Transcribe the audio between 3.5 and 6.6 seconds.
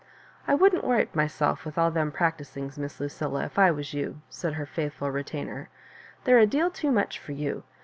I was you," said her faithful retainer. *' They're a